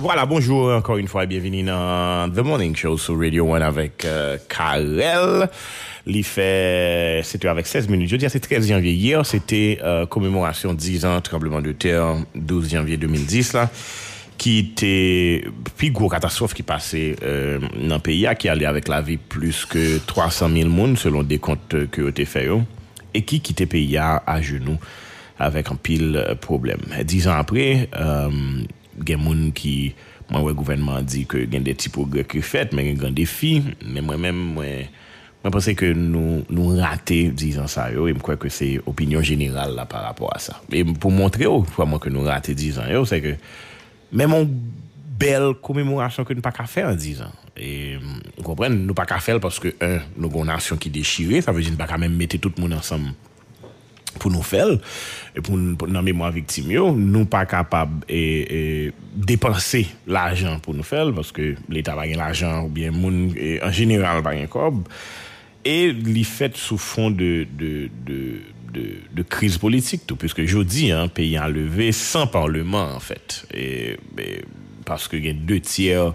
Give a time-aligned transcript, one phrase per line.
[0.00, 4.04] Voilà, bonjour encore une fois et bienvenue dans The Morning Show sur Radio One avec
[4.04, 5.48] euh, Karel.
[6.06, 8.08] Il fait, c'était avec 16 minutes.
[8.08, 8.92] Je dis, c'est 13 janvier.
[8.92, 13.68] Hier, c'était euh, commémoration 10 ans tremblement de terre, 12 janvier 2010 là,
[14.36, 15.44] qui était
[15.76, 19.66] puis gros catastrophe qui passait euh, dans le pays, qui allait avec la vie plus
[19.66, 22.48] que 300 000 personnes selon des comptes que ont été faits
[23.14, 24.78] et qui quittait le pays à, genoux
[25.40, 26.82] avec un pile problème.
[27.04, 28.30] Dix ans après, euh,
[29.06, 29.74] gen moun ki
[30.28, 33.52] mwen wè gouvenman di ke gen de ti progrè ki fèt men gen gen defi
[33.80, 34.88] men mwen mèm mwen
[35.38, 39.24] mwen pense ke nou, nou rate dizan sa yo e mwen kwe ke se opinyon
[39.24, 42.56] jeneral la par rapport a sa e pou montre yo pou mwen ke nou rate
[42.58, 43.38] dizan yo se ke
[44.12, 44.52] mèm mwen
[45.18, 49.22] bel koumemorasyon ke nou pa ka fè an dizan e mwen kompren nou pa ka
[49.24, 52.60] fèl paske un nou gounasyon ki dechire sa vezi nou pa ka mèm mette tout
[52.60, 53.08] moun ansam
[54.16, 54.76] pou nou fel,
[55.36, 58.60] e pou nan mèmwa viktim yo, nou pa kapab e, e
[59.28, 64.22] depanse l'ajan pou nou fel, paske l'Etat bagen l'ajan ou bien moun, e, en general
[64.26, 64.84] bagen kob,
[65.66, 67.72] e li fet sou fon de, de,
[68.08, 73.52] de, de kriz politik tou, pwiske jodi, peyi enleve san parleman en fèt, fait.
[73.52, 76.12] e, e paske gen 2 tièr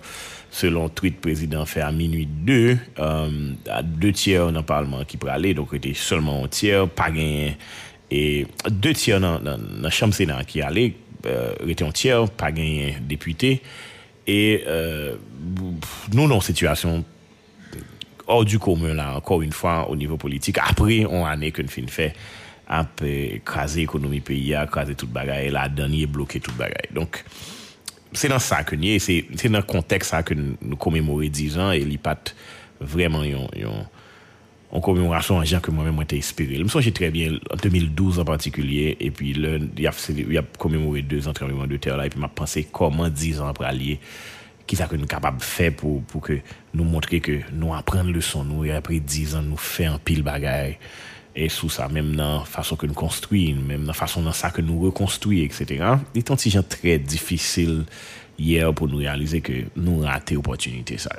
[0.54, 5.74] selon tweet prezident fè a minuit 2, a de tièr nan parleman ki pralè, donk
[5.80, 7.58] ete solman tièr, pa gen
[8.14, 10.92] E de tièr nan chanm senan ki ale,
[11.24, 13.56] rete yon tièr, pa genyen depute,
[14.30, 14.38] e
[16.14, 17.02] nou nan situasyon
[18.30, 21.90] or du koumen la, ankor yon fwa, ou nivou politik, apre, on ane kon fin
[21.92, 22.12] fè,
[22.70, 23.02] ap
[23.50, 26.44] kaze ekonomi peyi, kaze tout bagay, la danye bloke
[28.14, 28.22] tout bagay.
[28.22, 31.84] Donk, se nan sa konye, se nan kontek sa kon nou koumemori 10 an, e
[31.88, 32.34] li pat
[32.80, 33.86] vreman yon
[34.74, 36.56] en commémoration en gens que moi-même été inspiré.
[36.56, 40.42] Je me souviens très bien, en 2012 en particulier, et puis il a, il a
[40.58, 43.68] commémoré deux ans tremblement de terre là, et puis m'a pensé comment dix ans après
[43.68, 44.00] allier,
[44.66, 46.40] qui ça que nous capables de faire pour, pour que
[46.74, 50.24] nous montrer que nous apprenons leçon, nous, et après dix ans, nous faisons un pile
[50.24, 50.80] bagaille,
[51.36, 54.32] et sous ça, même dans la façon que nous construisons, même dans la façon dans
[54.32, 55.84] ça que nous reconstruisons, etc.
[56.14, 57.86] Il un petit très difficile
[58.38, 61.12] hier pour nous réaliser que nous ratons l'opportunité, ça.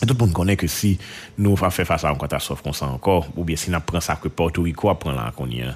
[0.00, 0.98] Tout le monde connaît que si
[1.38, 4.00] nous va faire face à une catastrophe comme ça encore, ou bien si nous prenons
[4.00, 5.74] ça que Porto Rico apprend là qu'on y a,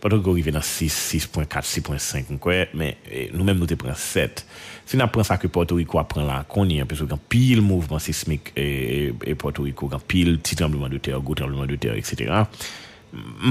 [0.00, 1.46] Porto Rico arrive dans 6, 6.4,
[1.80, 2.98] 6.5, mais
[3.32, 4.46] nous-mêmes nous te prenons 7.
[4.84, 7.62] Si nous prenons ça que Porto Rico apprend là qu'on y a, parce qu'il pile
[7.62, 11.66] mouvement sismique et, Porto Rico, il y a pile petit tremblement de terre, gros tremblement
[11.66, 12.32] de terre, etc.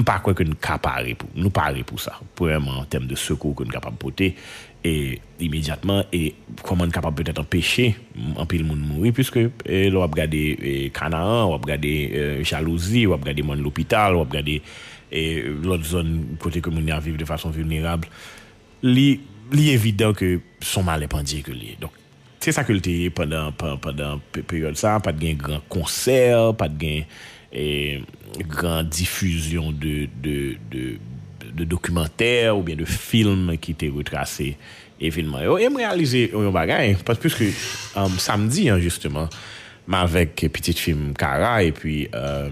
[0.05, 3.55] Pas quoi que nous capables pour nous parler pour ça, vraiment en termes de secours
[3.55, 4.35] que nous capables de porter
[4.83, 7.95] et immédiatement et comment capable peut-être empêcher
[8.37, 12.43] un peu le monde mourir puisque eh, l'on va regarder Canaan, on va regarder euh,
[12.43, 14.61] jalousie, on va regarder l'hôpital, on va regarder
[15.11, 18.07] l'autre zone côté que nous vivre de façon vulnérable.
[18.83, 19.19] Est
[19.53, 21.77] évident que son mal est lui.
[21.79, 21.91] Donc
[22.39, 27.03] c'est ça que le pendant pendant période ça, pas de grand concert, pas de gain
[27.53, 28.01] et
[28.49, 34.57] grande diffusion de, de, documentaires ou bien de films qui étaient retracés
[34.99, 35.57] événements.
[35.57, 37.45] Et me réaliser un bagage, parce que
[38.17, 39.29] samedi, hein, justement,
[39.91, 42.49] avec petite film Cara, et puis euh,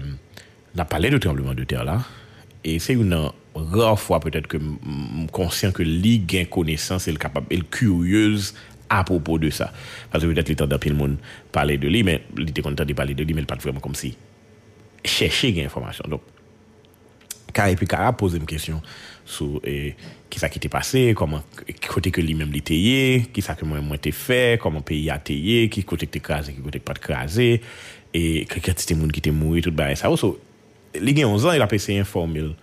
[0.76, 2.02] on a parlé de tremblement de terre là,
[2.62, 7.18] et c'est une rare fois peut-être que je conscient que l'I gain connaissance et le
[7.18, 8.54] capable, curieuse
[8.88, 9.72] à propos de ça.
[10.10, 11.16] Parce que peut-être le temps d'un le monde
[11.50, 13.94] parler de lui, mais il était content de parler de lui, mais pas vraiment comme
[13.94, 14.16] si
[15.04, 16.04] chercher des informations.
[16.08, 16.20] Donc,
[17.68, 18.80] et puis a posé une question
[19.24, 19.94] sur eh,
[20.30, 21.42] qui ça qui était passé, comment
[21.88, 25.68] côté que lui-même l'était, qui ça que moi moi fait, comment le pays a été,
[25.68, 27.60] qui côté que crasé, qui côté pas crasé
[28.14, 30.26] et quel quantité de monde qui était mort tout bah ça aussi.
[30.94, 32.54] Il a 11 ans, il a passé informel.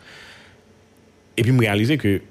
[1.38, 2.22] Et puis me réaliser que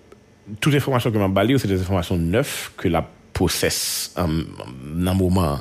[0.60, 3.72] toutes les informations que m'a balayé, c'est des informations neuves que la possède
[4.16, 5.58] dans un moment.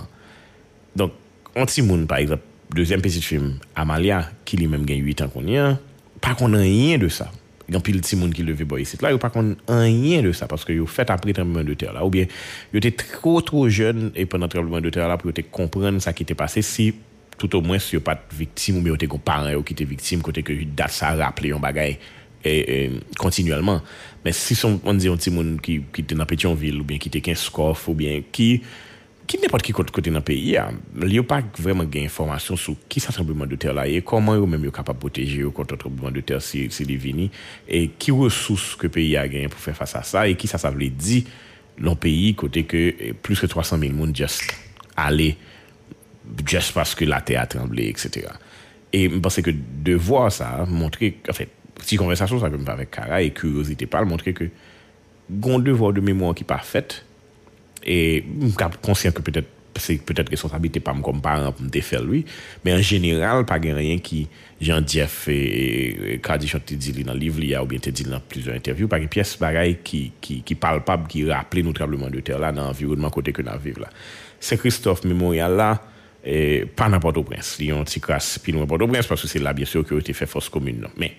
[0.95, 1.13] Donc,
[1.55, 2.43] un petit monde par exemple
[2.73, 5.79] deuxième petit film Amalia qui lui-même gagne 8 ans qu'on y a
[6.22, 7.31] pas qu'on a rien de ça.
[7.69, 8.81] Il y a pile de monde qui levé boy.
[8.81, 11.63] Ici là il pas qu'on a rien de ça parce que vous fait après tremblement
[11.63, 12.06] de terre là.
[12.06, 12.25] Ou bien
[12.72, 16.24] vous était trop trop jeune et pendant tremblement de terre là pour comprendre ça qui
[16.24, 16.95] était passé si
[17.38, 20.44] tout au moins si vous pas victime ou bien vous parent qui était victime côté
[20.44, 21.97] que date ça rappelé un bagage
[22.45, 23.81] et, continuellement.
[24.24, 27.09] Mais si on dit un petit monde qui qui était dans Pétionville ou bien qui
[27.09, 27.51] était 15
[27.88, 28.62] ou bien qui
[29.27, 30.69] ki nepot ki kote kote nan peyi ya,
[31.03, 34.38] li yo pa vreman gen informasyon sou ki sa trembleman de ter la e, koman
[34.39, 37.27] yo menm yo kapap poteje yo kontra trembleman de ter si, si li vini,
[37.68, 40.71] e ki resous ke peyi ya gen pou fè fasa sa, e ki sa sa
[40.71, 41.19] vle di
[41.83, 44.47] nan peyi kote ke plus ke 300 000 moun just
[44.97, 45.33] ale,
[46.47, 48.31] just paske la ter a tremble, etc.
[48.94, 49.51] E et, mpase ke
[49.83, 51.50] devwa sa, montre, en fè,
[51.83, 54.47] si konversasyon sa ke mpa vek kara, e kuriosite pal, montre ke
[55.27, 57.01] gon devwa de memwa ki pa fèt,
[57.85, 58.24] et
[58.81, 59.47] conscient que peut-être
[59.79, 62.25] c'est peut-être responsabilité pas comme parent pour me faire lui.
[62.63, 64.27] Mais en général pas rien qui
[64.59, 68.88] Jean Jeff et Chanté dit dans le livre ou bien te dit dans plusieurs interviews
[68.88, 72.51] pas une pièce bagaille qui qui qui palpable qui rappelle notre tremblement de terre là
[72.51, 73.89] dans l'environnement côté que nous vivons là.
[74.39, 75.81] C'est Christophe Mémorial là
[76.25, 77.57] et pas n'importe où prince.
[77.59, 79.65] Il y a un petit crasse puis n'importe où prince parce que c'est là bien
[79.65, 81.13] sûr que a été fait force commune mais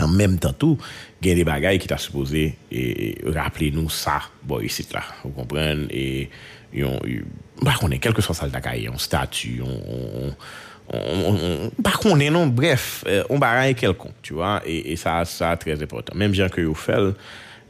[0.00, 0.78] en même temps tout
[1.22, 4.20] il y a des bagailles qui t'a supposé et, rappeler nous ça.
[4.42, 6.30] Bon ici là vous comprenez et
[6.72, 7.00] yon,
[7.62, 10.34] bah, on est quelque chose ça le un statut on,
[10.92, 15.24] on, on, par contre non bref euh, on bagaille quelconque tu vois et, et ça
[15.24, 16.14] ça très important.
[16.14, 17.14] Même gens que vous fait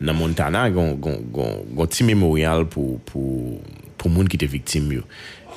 [0.01, 3.61] dans Montana gon gon gon petit mémorial pour pour
[4.13, 5.03] pour qui était victime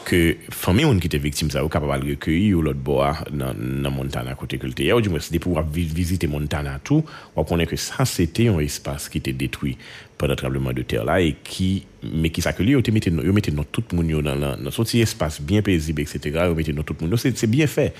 [0.07, 4.35] que famille qui était victime ça ou capable de recueillir l'autre bois dans dans Montana
[4.35, 7.03] côté que ou du moins pour visiter Montana tout.
[7.35, 9.77] On connaît que ça c'était un espace qui était détruit
[10.17, 13.83] par le tremblement de terre là et qui mais qui s'accueille yo mettait dans tout
[13.91, 16.15] monde dans dans sorti espace bien paisible etc
[16.45, 17.17] yo mettait dans tout monde.
[17.17, 17.94] C'est bien fait.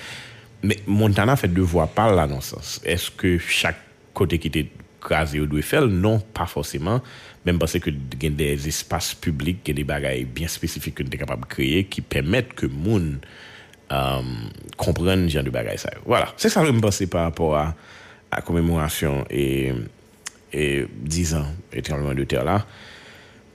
[0.64, 2.82] Mais Montana fait devoir par là dans sens.
[2.86, 3.82] Est-ce que chaque
[4.14, 4.50] côté qui
[5.00, 7.02] krasé ou doit faire non pas forcément
[7.46, 11.04] même parce que y a des espaces publics y a des bagailles bien spécifiques que
[11.04, 13.20] est capable de créer qui permettent que moun
[13.92, 14.22] euh,
[14.76, 15.92] comprenne genre de bagaille ça.
[16.06, 16.34] Voilà.
[16.36, 17.76] C'est ça que je pensais par rapport à
[18.32, 19.74] la commémoration et
[20.52, 22.66] et 10 ans étranglement de terre là.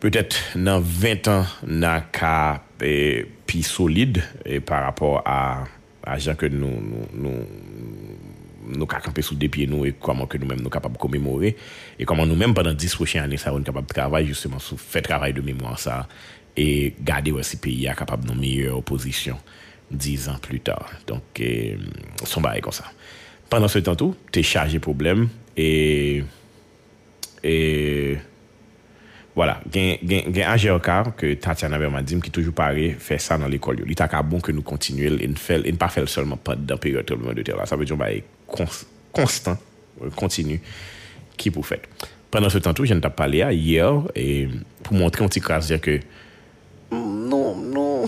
[0.00, 5.64] Peut-être dans 20 ans n'a qu'à euh, plus solide et par rapport à
[6.04, 7.46] à gens que nous nous, nous
[8.66, 11.56] nous camper sous des pieds nous et comment que nous-mêmes nous capables de commémorer
[11.98, 15.02] et comment nous-mêmes pendant 10 prochaines années ça on capable de travailler justement sur faire
[15.02, 16.08] travail de mémoire ça
[16.56, 19.36] et garder aussi pays à capable de meilleure position
[19.90, 21.78] 10 ans plus tard donc eh,
[22.24, 22.84] son bail comme ça
[23.48, 26.22] pendant ce temps tout tu es chargé problème et
[27.44, 28.18] et
[29.34, 33.48] voilà, il y a un GRK que Tatiana Bermadim qui toujours pareil fait ça dans
[33.48, 33.82] l'école.
[33.86, 37.42] Il est bon que nous continuions et ne pas faire seulement pas dans période de
[37.42, 37.56] terre.
[37.66, 38.22] Ça veut dire que
[39.12, 39.58] constant,
[40.02, 40.60] euh, continu,
[41.36, 41.82] qui pour fait.
[42.30, 44.48] Pendant ce temps, tout, je ne t'ai parlé hier et
[44.82, 46.00] pour montrer un petit cas, dire que
[46.90, 48.06] non, non,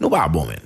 [0.00, 0.56] non, pas bon, man.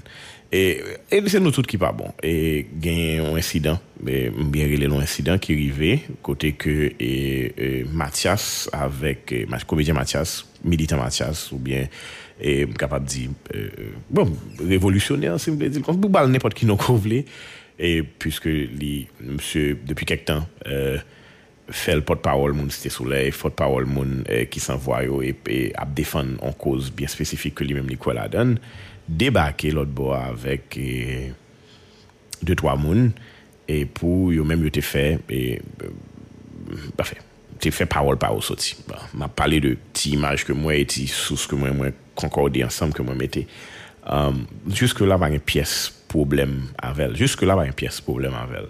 [0.52, 0.80] Et,
[1.10, 2.12] et c'est nous tous qui pas bon.
[2.22, 6.92] Et il y a un incident, bien il un incident qui est arrivé, côté que
[7.00, 11.88] et, et Mathias, avec et, comédien Mathias, militant Mathias, ou bien
[12.40, 16.54] et capable de dire, euh, euh bon, révolutionnaire, si vous voulez dire, comme vous n'importe
[16.54, 17.24] qui nous voulez.
[17.78, 20.98] Et puisque les, monsieur, depuis quelque temps, euh,
[21.68, 26.42] fait le porte-parole mon Cité Soleil, porte-parole mon euh, qui s'envoie et, et à défendre
[26.42, 28.58] en cause bien spécifique que lui-même Nicolas donne,
[29.08, 31.32] débarquer l'autre bois avec et,
[32.42, 33.12] deux, trois moun,
[33.66, 37.18] et pour eux même été fait, et, euh, fait,
[37.58, 38.76] tu fait parole par au sorti.
[38.86, 42.62] Bah, m'a parlé de petites images que moi et sous ce que moi, moi concordé
[42.62, 43.46] ensemble que moi mettais.
[44.06, 47.66] Um, jusque là, il y a une pièce problème avec Jusque là, il y a
[47.66, 48.68] une pièce problème avec.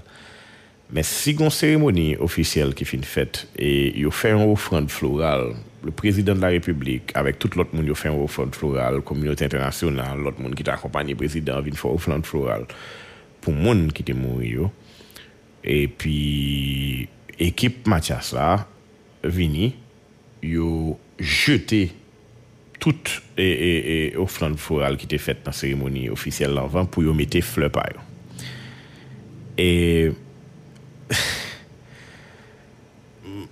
[0.90, 5.54] Mais si une cérémonie officielle qui fait faite et il fait une offrande florale,
[5.84, 9.44] le président de la République, avec tout l'autre monde, il fait une offrande florale, communauté
[9.44, 12.64] internationale, l'autre monde qui t'accompagne, le président, vient faire une offrande florale
[13.42, 14.70] pour le monde qui est mort.
[15.64, 17.08] Et puis,
[17.38, 18.66] équipe Mathias là,
[19.22, 19.74] vini,
[20.42, 21.92] yo jeté
[22.78, 27.02] toute et, et, et offrande florale qui était faite dans la cérémonie officielle avant pour
[27.02, 27.86] y mettre fleurs par
[29.56, 30.10] Et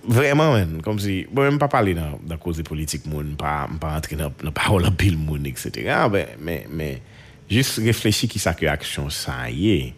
[0.03, 4.15] vraiment, comme si, bon, même pas parler dans la cause politique, moun, pas, pas entrer
[4.15, 5.71] dans la parole pile, moun, etc.
[6.11, 7.01] Mais, mais, mais,
[7.49, 9.93] juste réfléchir qui ça que action ça y est.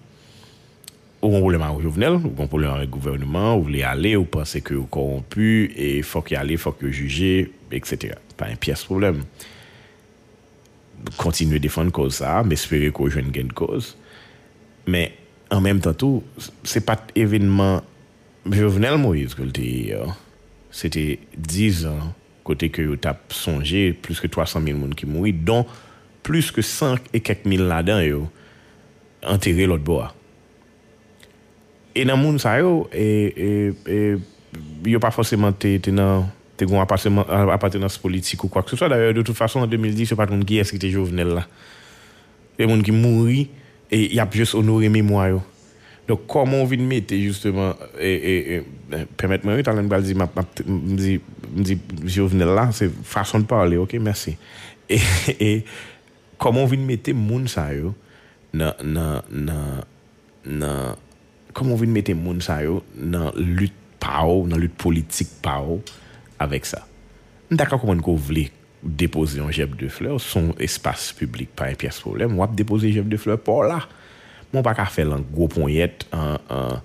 [1.21, 4.85] Ou un problème avec ou le gouvernement, ou vous voulez aller, ou pensez que vous
[4.85, 8.13] corrompu, et faut qu'il y aller, faut que juger, etc.
[8.39, 9.23] pa yon piyes problem.
[11.19, 13.93] Kontinue defan koz sa, mespere ko jwen gen koz.
[14.89, 15.13] Men,
[15.53, 16.23] an menm tan tou,
[16.65, 17.83] se pat evenman
[18.45, 20.13] Jovenel Moïse ke lte yon,
[20.75, 22.13] se te 10 an
[22.45, 25.65] kote ke yo tap sonje, plus ke 300.000 moun ki moui, don
[26.25, 28.21] plus ke 5 e kek mil la den yo,
[29.25, 30.11] enterre lot bo a.
[31.95, 33.49] E nan moun sa yo, e, e,
[33.89, 33.99] e,
[34.91, 36.27] yo pa foseman te, te nan...
[36.55, 38.89] été dans une appartenance politique ou quoi que ce soit.
[38.89, 41.47] D'ailleurs, de toute façon, en 2010, c'est pas tout qui est qui était Jovenel là.
[42.57, 43.49] Les gens qui mourent et
[43.91, 45.41] il a juste honoré mémoire.
[46.07, 48.63] Donc, comment on vient mettre justement, et, et
[49.17, 51.19] permettez-moi, tu as dit, me
[51.63, 54.37] dit, Jovenel là, c'est façon de parler, ok, merci.
[54.87, 54.99] Et,
[55.39, 55.65] et
[56.37, 57.95] comment on vient mettre moun sa yo,
[58.53, 58.73] dans,
[61.53, 65.81] comment on vient mettre moun sa yo, dans lutte pao, dans lutte politique pao,
[66.39, 66.85] avec ça.
[67.51, 68.51] D'accord, comment vous voulez
[68.83, 72.93] déposer un jeb de fleurs, son espace public, pas un pièce problème, on déposer un
[72.93, 73.87] jeb de fleurs pour là.
[74.53, 76.81] Mon pas faire un gros poignette, un, un,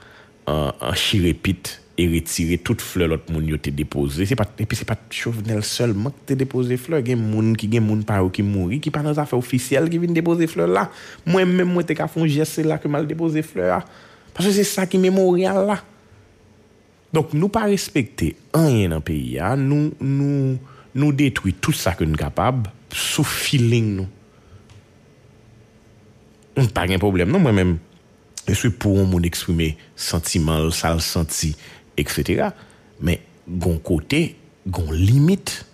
[0.47, 4.25] un, un chirépite et retirer toute fleur l'autre monde te déposé.
[4.25, 7.03] C'est et puis c'est pas Chauvenel seulement qui te déposé fleur.
[7.07, 10.15] A moun qui gen moun par qui mourit, qui pas dans affaires officielles qui viennent
[10.15, 10.91] déposer fleur là.
[11.27, 13.85] Moi-même, moi, t'es qu'à faire un geste là que mal déposer fleur.
[14.33, 15.83] Parce que c'est ça qui est mémorial là.
[17.15, 20.57] Donk nou pa respekte anyen nan peyi ya, nou, nou,
[20.95, 24.11] nou detwi tout sa ke nou kapab sou feeling nou.
[26.61, 27.79] On pa gen problem nou mwen men.
[28.49, 31.57] Je suis pour un monde exprimer sentiment, ça le senti,
[31.97, 32.49] etc.
[33.01, 34.37] Mais gon côté,
[34.67, 35.67] gon limite.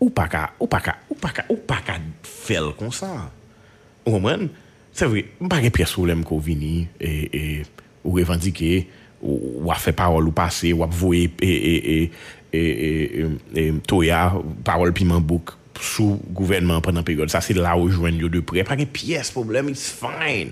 [0.00, 3.30] Ou pas qu'à, ou pas qu'à, ou pas qu'à, ou pas qu'à faire comme ça.
[4.04, 4.48] Vous comprenez?
[4.92, 7.62] C'est vrai, pas de pièce problème qu'on vini et, et,
[8.04, 8.88] ou revendiquer
[9.22, 12.10] ou a fait parole ou pase, ou ap voye et et et
[12.54, 14.32] e, e, e, toya,
[14.64, 17.30] parole piment bouc sous gouvernement pendant période.
[17.30, 18.64] Ça, c'est là où je yo de près.
[18.64, 20.50] Pas que pièce, problème, it's fine.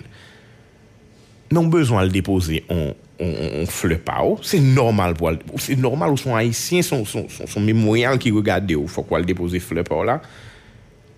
[1.51, 4.23] Non besoin de déposer on on, on fleur pas.
[4.43, 8.71] C'est normal pour c'est normal ou son haïtien son son, son, son mémorial qui regarde
[8.73, 10.21] ou faut quoi le déposer fleur pas là.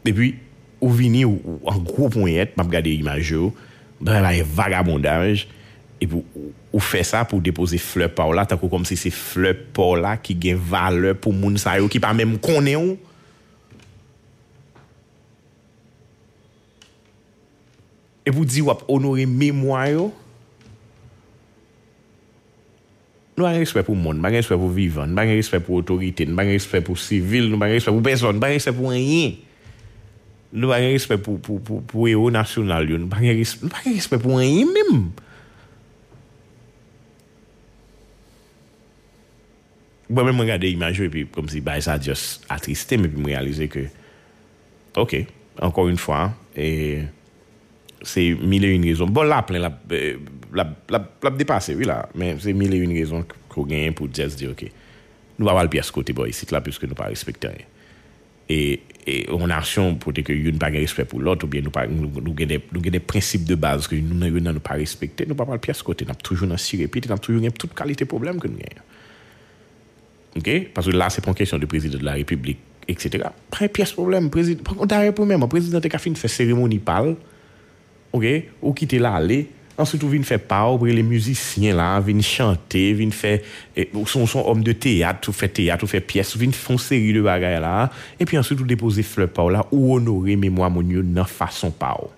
[0.04, 0.36] Et puis
[0.80, 3.52] ou vini ou, ou en gros poignette, m'a regarder image yo,
[4.00, 5.48] dans la vagabondage
[6.00, 6.24] et pour
[6.68, 9.86] ou fè sa pou depoze fleur pa ou la, tako kom se se fleur pa
[9.88, 12.96] ou la ki gen vale pou moun sa yo ki pa mèm konen ou.
[18.28, 20.08] E pou di wap onore mèmwa yo,
[23.38, 26.84] nou an respect pou moun, an respect pou vivan, an respect pou otorite, an respect
[26.84, 29.38] pou sivil, an respect pou person, an respect pou anyen.
[30.52, 35.00] Nou an respect pou, pou, pou, pou ero nasyonal yo, an respect pou anyen mèm.
[40.10, 43.20] Moi-même, je regarde l'image et puis comme si bah, ça a juste attristé, mais puis
[43.20, 43.80] je réalisé que,
[44.96, 45.24] ok,
[45.60, 47.00] encore une fois, et
[48.02, 49.06] c'est mille et une raisons.
[49.06, 49.78] Bon, là, plein, la,
[50.52, 54.08] la, la, la dépassé, oui, là, mais c'est mille et une raisons qu'on gagne pour
[54.08, 54.64] dire, ok,
[55.38, 57.66] nous allons pas le pièce côté, ici, là, puisque nous pas respecter rien.
[58.48, 61.60] Et, et on action pour que nous n'avons pas de respect pour l'autre, ou bien
[61.60, 65.58] nous avons des, principes de base que nous n'avons pas respecté, nous ne pas le
[65.58, 68.40] pièce côté, nous avons toujours dans six répété, nous avons toujours toute qualité de problème
[68.40, 68.82] que nous avons.
[70.36, 70.68] OK?
[70.74, 73.24] Parce que là, c'est pas une question de président de la République, etc.
[73.50, 74.30] Pas pièce problème.
[74.30, 77.16] Président, d'ailleurs, pour même, le président a fait une cérémonie parle,
[78.12, 78.24] OK?
[78.62, 79.48] Ou quitter là, aller.
[79.78, 83.38] Ensuite, vous venez faire parole, les musiciens là, viennent chanter, viennent faire,
[84.06, 87.12] son, son homme de théâtre, ou fait théâtre, ou fait pièce, viennent faire une série
[87.12, 87.88] de bagages là.
[88.18, 91.70] Et puis ensuite, vous déposez fleur par là, ou honorer mémoire mon Dieu dans façon
[91.70, 92.08] parole.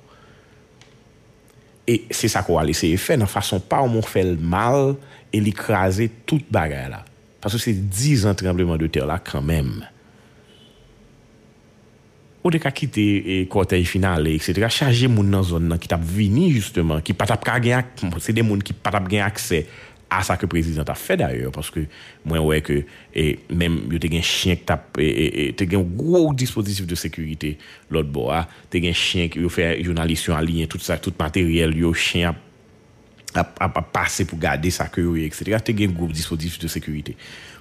[1.86, 4.94] Et c'est ça qu'on va laisser faire, dans façon parole, on fait le mal
[5.30, 7.04] et l'écraser toute bagaille là.
[7.40, 9.86] Parce que c'est 10 ans de tremblement de terre là quand même.
[12.40, 14.64] Ou de ka kite e, kotey final, etc.
[14.72, 18.32] Chaje moun nan zon nan ki tap vini justement, ki patap ka gen ak, se
[18.32, 19.66] de moun ki patap gen akse
[20.10, 21.84] a sa ke prezident a fe d'ayor, paske
[22.24, 22.78] mwen wè ke,
[23.12, 27.52] e, mèm yo te gen chien ki tap, e, te gen gwo dispositif de sekurite
[27.92, 31.76] lot bo a, te gen chien ki yo fè jounalisyon alinyen, tout sa, tout materyel,
[31.76, 32.40] yo chien ap,
[33.34, 35.56] à, passer pour garder sa queue, etc.
[35.64, 37.16] Tu as un groupe dispositif de sécurité.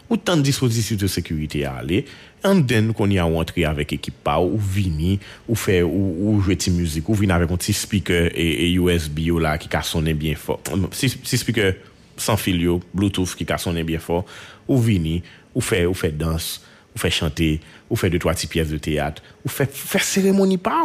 [0.09, 2.05] Autant de dispositifs de sécurité à aller,
[2.43, 6.55] en den qu'on y a entré avec équipe ou vini, ou fait, ou, ou jouer
[6.55, 10.35] de musique, ou vini avec un petit speaker et, USB là qui a sonné bien
[10.35, 10.61] fort.
[10.91, 11.73] Si, speaker
[12.17, 14.25] sans fil Bluetooth qui a sonné bien fort,
[14.67, 15.21] ou vini,
[15.53, 16.63] ou fait, ou fait danse,
[16.95, 17.59] ou fait chanter,
[17.89, 20.83] ou fait deux, trois petites pièces de théâtre, ou fait, faire cérémonie pas.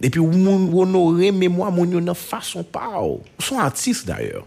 [0.00, 3.20] Epi ou moun honore memwa moun yo nan fason pa ou.
[3.20, 4.46] Ou son artist d'ayor.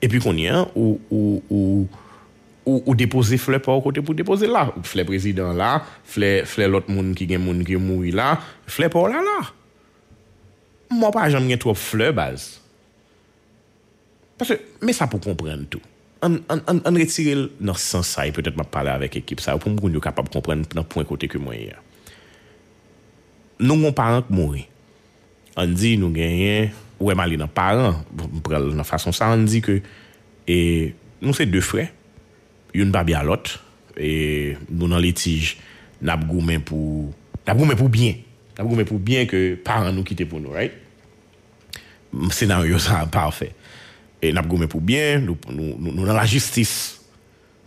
[0.00, 4.70] Epi kon yon, ou, ou, ou, ou depose fle pa ou kote pou depose la.
[4.88, 5.74] Fle prezident la,
[6.08, 8.32] fle, fle lot moun ki gen moun ki moui la,
[8.70, 9.38] fle pa ou la la.
[10.90, 12.54] Mwen pa jam gen trop fle baz.
[14.40, 15.84] Parce, men sa pou kompren tout.
[16.24, 19.44] An, an, an, an retire l nan san sa, e pwetet ma pale avek ekip
[19.44, 21.84] sa, ou pou mwen yo kapab kompren nan pwen kote ke mwen ya.
[23.60, 24.69] Nou mwen paran k mouri.
[25.56, 29.80] On dit, nous gagnons, ouais, mal parents, de façon ça, on dit que,
[31.22, 31.88] nous, c'est deux frères,
[32.74, 33.62] une pas l'autre,
[33.96, 35.58] et nous, dans litige,
[36.60, 37.12] pour,
[37.76, 38.14] pour bien.
[38.58, 40.72] Avons pour bien que parents nous quittent pour nous, right?
[42.30, 43.52] Scénario, ça, parfait.
[44.20, 46.99] Et avons pour bien, nous, nous, nous, la justice.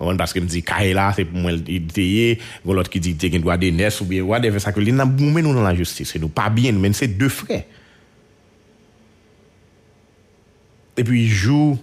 [0.03, 3.29] On paske m di kae la, se pou mwen iteye, goun lot ki di te
[3.31, 5.75] gen dwa denes ou biye wadeve sa ke li nan bou men nou nan la
[5.77, 6.11] justice.
[6.11, 7.63] Se nou pa bien, men se de fre.
[10.93, 11.77] E pi jou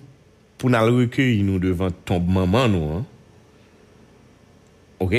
[0.61, 2.99] pou nan recueil nou devan ton maman nou.
[2.99, 3.07] Hein?
[5.01, 5.17] Ok?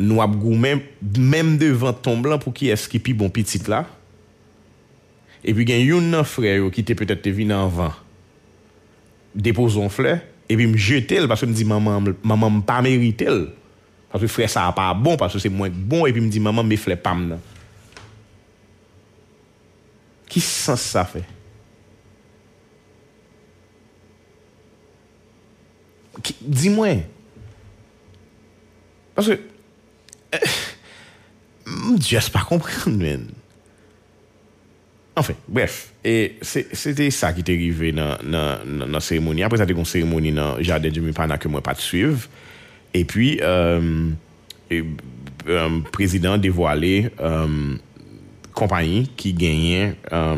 [0.00, 3.84] Nou ap gou men, men devan ton blan pou ki eski pi bon pitit la.
[5.44, 7.94] E pi gen yon nan fre yo ki te petet te vi nan van.
[9.34, 10.18] Depozon fle.
[10.44, 13.48] Flè, epi m jetel, paswe m di maman m pa meritel,
[14.12, 16.76] paswe frè sa a pa bon, paswe se mwen bon, epi m di maman me
[16.76, 17.40] flè pam nan.
[20.28, 21.22] Ki sens sa fe?
[26.40, 27.04] Di mwen.
[29.14, 29.38] Paske,
[31.64, 33.28] m jes pa kompren men.
[35.16, 39.44] Enfin, bref, e, c'était ça qui est arrivé dans la cérémonie.
[39.44, 41.80] Après, ça a été une cérémonie dans le jardin du Mipana que moi pas de
[41.80, 42.28] suivre.
[42.92, 44.10] Et puis, euh,
[44.70, 44.84] le
[45.48, 47.76] euh, président dévoilé euh,
[48.54, 50.36] compagnie qui gagnait, euh,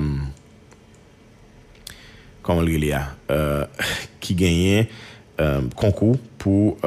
[2.42, 2.92] comment le dit,
[3.30, 3.64] euh,
[4.20, 4.88] qui gagnait
[5.40, 6.78] euh, concours pour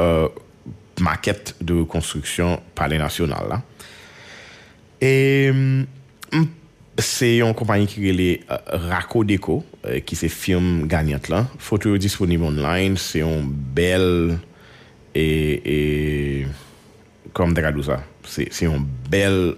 [0.99, 3.61] maquette de construction par les nationales.
[5.01, 5.49] Et
[6.99, 8.27] Se yon kompanyi ki rele
[8.89, 9.59] Rako Deko,
[10.03, 11.45] ki se film ganyat la.
[11.61, 14.35] Foto yon disponib online, se yon bel
[15.15, 16.43] e...
[17.35, 18.01] Kom dekadou sa?
[18.27, 19.55] Se yon bel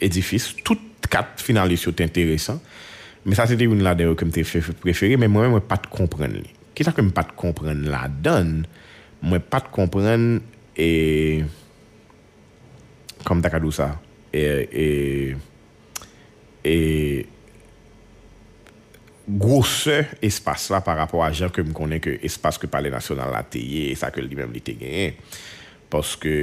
[0.00, 0.52] edifis.
[0.64, 2.62] Tout kat finalis yon te interesan.
[3.28, 6.40] Me sa se te yon la deyo kem te preferi, men mwen mwen pat kompren
[6.40, 6.48] li.
[6.72, 8.62] Kita kem pat kompren la don,
[9.20, 10.40] mwen pat kompren
[10.72, 10.90] e...
[13.28, 13.92] Kom dekadou sa?
[14.32, 14.44] E...
[14.72, 15.50] e
[16.64, 17.24] e
[19.28, 23.30] grosse espas la par rapport a jan ke m konen ke espas ke pale nasyonal
[23.32, 25.14] la teye e sa ke li mem li te genyen
[25.92, 26.34] paske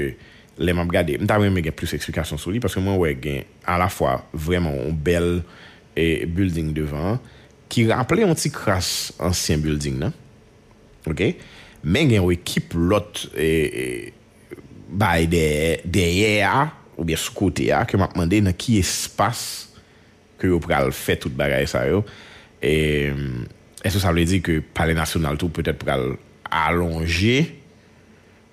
[0.59, 2.99] le m ap gade m ta mwen vremen gen plus eksplikasyon sou li paske mwen
[3.01, 5.41] wè gen a la fwa vreman on bel
[5.97, 7.19] e building devan
[7.69, 10.15] ki rample yon ti kras ansyen building nan
[11.07, 11.23] ok?
[11.83, 13.85] Men gen wè kip lot e, e
[14.89, 18.79] bay deye de a ou bien sou kote a ke m ap mande nan ki
[18.81, 19.68] espas
[20.39, 22.03] ke yo pral fè tout bagay sa yo.
[22.63, 23.11] E,
[23.79, 26.13] e sa vle di ke pale nasyonal tou peut-et pral
[26.49, 27.37] alonje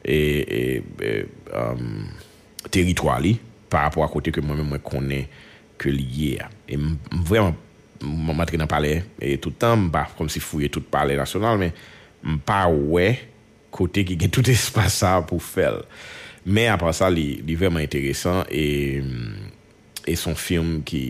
[0.07, 1.13] e, e, e
[1.53, 2.25] um, euh,
[2.71, 3.37] teritwa li
[3.71, 5.27] par rapport a kote ke mwen mwen konen
[5.81, 6.51] ke liye a.
[6.69, 6.95] E m
[7.27, 7.57] vreman
[8.03, 11.75] m matre nan pale e toutan, m pa kom si fouye tout pale nasyonal, men
[12.27, 13.09] m pa wè
[13.75, 15.83] kote ki gen tout espasa pou fel.
[16.47, 18.67] Men apan sa li, li vreman enteresan e
[19.03, 19.46] m
[20.07, 21.05] E son film ki...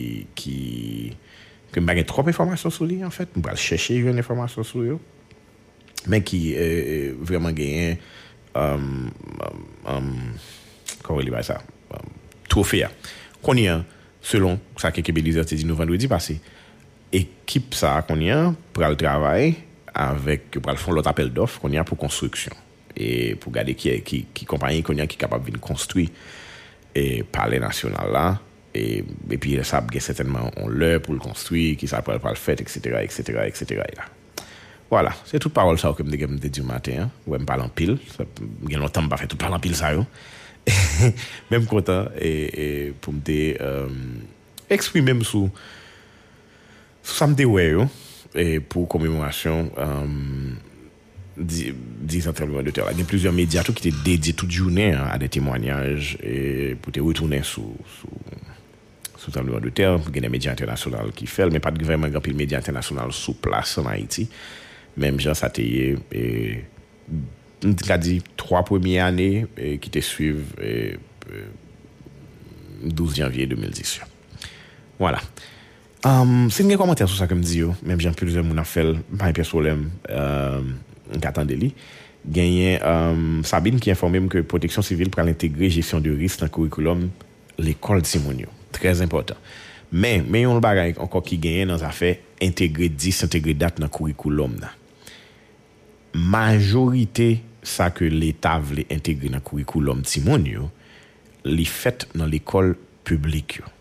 [1.71, 3.35] Ke m bagen trop informasyon sou li, en fèt.
[3.37, 4.99] M pral chèche yon informasyon sou yo.
[6.09, 6.41] Men ki
[7.27, 7.99] vreman genyen...
[11.05, 11.59] Kou li bay sa?
[12.49, 12.89] Trofea.
[13.45, 13.83] Konyen,
[14.25, 16.39] selon sa kekebelize te di nou vendredi pase,
[17.13, 19.53] ekip sa konyen pral travay
[19.97, 22.55] avèk pral fon lot apel dof konyen pou konstruksyon.
[22.97, 26.09] E pou gade ki kompanyen konyen ki kapab vin konstruy
[26.97, 28.46] e pale nasyonal la et,
[28.77, 32.99] et puis ça certainement on l'heure pour le construire, qui ça pour le faire, etc.,
[33.01, 33.81] etc., etc.
[34.89, 37.09] Voilà, c'est toute parole ça que je me dit du matin, hein.
[37.25, 38.23] ouais, me parle en pile, ça
[38.69, 40.05] y a longtemps pas fait tout parler en pile ça yo.
[41.51, 43.87] même content et, et pour me euh,
[44.69, 45.49] exprimer même sous
[47.03, 47.73] sous ça me ouais
[48.35, 50.05] et pour commémoration euh,
[51.37, 52.85] 10 ans de terre.
[52.91, 56.75] Il y a plusieurs médias qui étaient dédiés toute journée hein, à des témoignages et
[56.81, 58.09] pour te retourner sous, sous
[59.17, 61.79] sous tremblement de terre, il y a des médias internationaux qui font, mais pas de
[61.79, 64.29] gouvernement grand pile médias internationaux sous place en Haïti.
[64.95, 66.63] Même gens ça et
[67.99, 70.97] dit trois premières années et, qui te suivent et,
[71.31, 71.45] euh,
[72.83, 74.01] et, 12 janvier 2018.
[74.99, 75.19] Voilà.
[76.05, 78.99] Um, si vous avez des commentaires sur ça, comme dit, même j'ai plusieurs mon appel,
[79.17, 80.61] pas un problème, euh,
[81.19, 81.73] qu'attendez li.
[82.25, 86.51] Gagné um, Sabine qui informé que protection civile pour l'intégrer gestion de risque dans le
[86.51, 87.09] curriculum
[87.57, 88.47] l'école de Simonio.
[88.77, 89.39] Trez impotant.
[89.91, 93.91] Men, men yon l bagay anko ki genyen nan zafè integre dis, integre dat nan
[93.93, 94.67] kourikou nan.
[96.17, 97.37] Majorite
[97.67, 100.67] sa ke l'Etat vle integre nan kourikou lom timon yo,
[101.47, 102.75] li fet nan l'ekol
[103.07, 103.73] publik yo.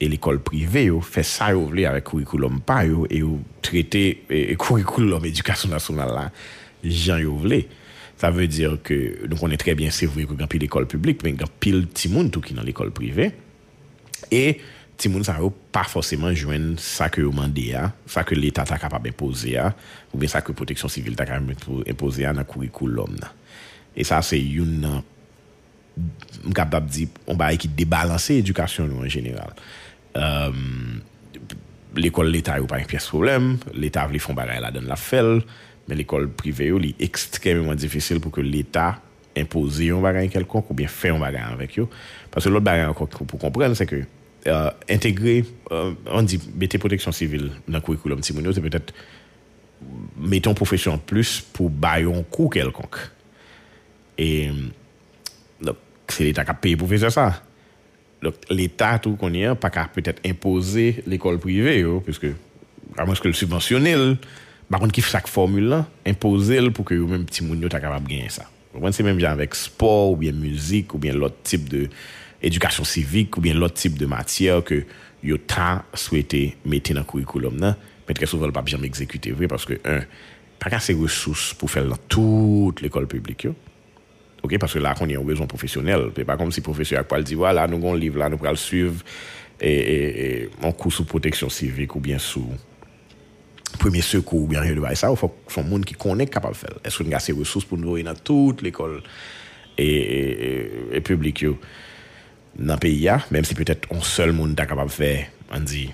[0.00, 3.38] E l'ekol prive yo, fe sa yo vle avè kourikou lom pa yo, e yo
[3.64, 4.04] trete
[4.60, 6.26] kourikou lom edukasyon nasyonal la,
[6.84, 7.64] jan yo vle.
[8.20, 11.86] Sa vwe dir ke, nou konen trebyen se vwe kou gampi l'ekol publik, men gampil
[11.96, 13.30] timon tou ki nan l'ekol prive,
[14.32, 14.60] E
[15.00, 18.68] ti moun sa yo pa forcément jwen sa ke yo mande ya, sa ke l'Etat
[18.68, 19.70] ta kapab impose ya,
[20.12, 21.54] ou bien sa ke proteksyon sivil ta kapab
[21.88, 23.32] impose ya nan kourikou l'om nan.
[23.96, 25.00] E sa se yon nan
[26.44, 29.56] mkapab di, on ba e ki debalanse edukasyon nou en general.
[30.14, 31.58] Um, euh,
[31.98, 35.40] L'ekol l'Etat yo pa yon piyes problem, l'Etat vli fon bagay la den la fel,
[35.88, 39.00] men l'ekol prive yo li ekstrememan difisil pou ke l'Etat
[39.36, 41.88] imposer un bagage quelconque ou bien faire un bagage avec eux.
[42.30, 44.04] Parce que l'autre bagage pour comprendre, c'est que
[44.46, 48.94] euh, intégrer, euh, on dit, mettez protection civile dans le curriculum c'est peut-être
[50.18, 52.98] mettons profession en plus pour bailler un coup quelconque.
[54.18, 54.50] Et
[56.08, 57.42] c'est l'État qui a pour faire ça.
[58.22, 62.26] Donc, l'État, tout qu'on y a, pas qu'à peut-être imposer l'école privée, yo, puisque,
[62.98, 64.18] à moins que le subventionnel,
[64.70, 68.10] par contre, qui fait chaque formule là, imposer pour que même petit ta capable de
[68.10, 68.44] gagner ça.
[68.92, 71.88] C'est même bien avec sport, ou bien musique, ou bien l'autre type de
[72.42, 74.84] éducation civique, ou bien l'autre type de matière que
[75.22, 77.74] yo ta souhaité mettre dans le curriculum
[78.10, 80.00] mais très souvent, pas bien exécuter, vrai, parce que, un,
[80.58, 83.46] pas assez ressources pour faire dans toute l'école publique.
[84.42, 86.10] OK, parce que là, on a une raison professionnelle.
[86.16, 88.36] C'est pas comme si le professeur a dit, voilà, nous avons un livre là, nous
[88.40, 89.04] allons le suivre
[89.60, 92.48] et, et, et, cours sous protection civique ou bien sous
[93.78, 95.10] premier secours ou bien rien de ça.
[95.10, 96.74] Il faut que monde qui connaît capable de faire.
[96.84, 99.02] Est-ce qu'on a ces ressources pour nous dans toute l'école
[99.78, 101.46] et, et, publique
[102.58, 105.90] dans le pays, même si peut-être un seul monde est capable de faire, on dit,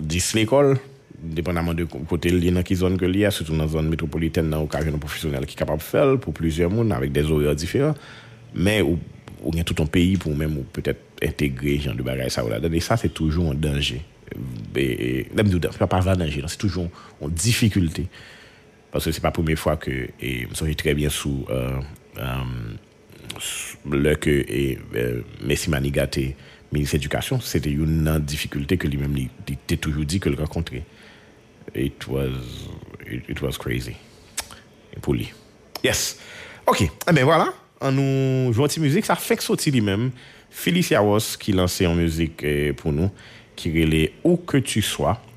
[0.00, 0.78] 10 l'école,
[1.22, 4.96] dépendamment de côté a qui zone que lié surtout dans la zone métropolitaine dans occasion
[4.98, 7.94] professionnel qui est capable de faire pour plusieurs monde avec des horaires différents
[8.54, 8.98] mais ou,
[9.42, 12.26] ou a tout un pays pour même peut-être intégrer genre de là
[12.72, 14.02] et ça c'est toujours un danger
[14.74, 16.88] même pas un danger c'est toujours
[17.20, 18.06] une difficulté
[18.92, 21.80] parce que c'est pas la première fois que et me très bien sous euh,
[22.18, 22.22] euh,
[23.88, 26.36] le que et euh, Messi Manigaté
[26.72, 29.28] ministre de l'éducation c'était une difficulté que lui-même il,
[29.68, 30.84] il, toujours dit que le rencontrer
[31.74, 32.30] it was
[33.10, 33.96] it, was crazy.
[35.00, 35.32] Pour lui.
[35.84, 36.18] Yes.
[36.66, 36.82] OK.
[37.08, 40.10] Eh bien voilà, on nous jouons une musique, ça fait que sortir lui-même.
[40.50, 43.10] Felicia Ross qui lançait en musique eh, pour nous,
[43.60, 45.20] qui relait où que tu sois.